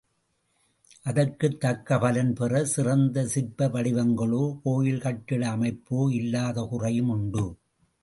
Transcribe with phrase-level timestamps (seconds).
[1.03, 7.57] அதற்குத் தக்க பலன் பெற சிறந்த சிற்ப வடிவங்களோ, கோயில் கட்டிட அமைப்போ இல்லாத குறையும் உண்டு.